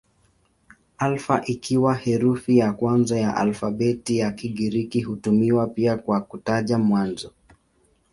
Alfa 0.97 1.41
ikiwa 1.45 1.95
herufi 1.95 2.57
ya 2.57 2.73
kwanza 2.73 3.19
ya 3.19 3.37
alfabeti 3.37 4.17
ya 4.17 4.31
Kigiriki 4.31 5.01
hutumiwa 5.01 5.67
pia 5.67 5.97
kwa 5.97 6.21
kutaja 6.21 6.77
mwanzo. 6.77 7.31